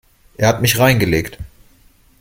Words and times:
Er 0.35 0.47
hat 0.47 0.63
mich 0.63 0.79
reingelegt. 0.79 1.37